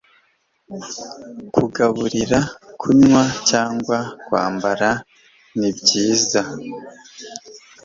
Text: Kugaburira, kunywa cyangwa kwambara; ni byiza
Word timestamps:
Kugaburira, 1.55 2.39
kunywa 2.81 3.23
cyangwa 3.49 3.97
kwambara; 4.25 4.89
ni 5.59 5.69
byiza 5.77 6.41